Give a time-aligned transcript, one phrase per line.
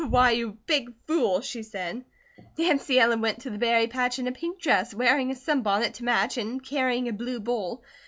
[0.09, 2.03] "Why, you big fool!" she said.
[2.57, 6.03] "Nancy Ellen went to the berry patch in a pink dress, wearing a sunbonnet to
[6.03, 7.83] match, and carrying a blue bowl.